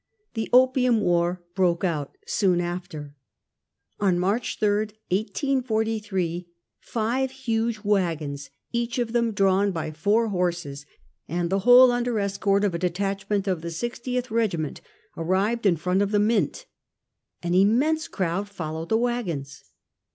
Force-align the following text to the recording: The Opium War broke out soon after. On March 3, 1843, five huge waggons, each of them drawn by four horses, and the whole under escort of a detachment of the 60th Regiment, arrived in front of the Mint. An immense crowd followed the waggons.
The 0.33 0.49
Opium 0.51 0.99
War 0.99 1.43
broke 1.53 1.83
out 1.83 2.17
soon 2.25 2.59
after. 2.59 3.13
On 3.99 4.17
March 4.17 4.57
3, 4.59 4.79
1843, 5.11 6.47
five 6.79 7.29
huge 7.29 7.81
waggons, 7.83 8.49
each 8.71 8.97
of 8.97 9.11
them 9.13 9.31
drawn 9.31 9.71
by 9.71 9.91
four 9.91 10.29
horses, 10.29 10.87
and 11.27 11.51
the 11.51 11.59
whole 11.59 11.91
under 11.91 12.17
escort 12.17 12.63
of 12.63 12.73
a 12.73 12.79
detachment 12.79 13.47
of 13.47 13.61
the 13.61 13.67
60th 13.67 14.31
Regiment, 14.31 14.81
arrived 15.15 15.67
in 15.67 15.77
front 15.77 16.01
of 16.01 16.09
the 16.09 16.17
Mint. 16.19 16.65
An 17.43 17.53
immense 17.53 18.07
crowd 18.07 18.49
followed 18.49 18.89
the 18.89 18.97
waggons. 18.97 19.63